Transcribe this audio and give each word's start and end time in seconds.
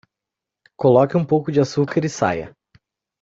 Coloque 0.75 1.15
um 1.15 1.23
pouco 1.23 1.51
de 1.51 1.59
açúcar 1.59 2.03
e 2.03 2.09
saia. 2.09 2.55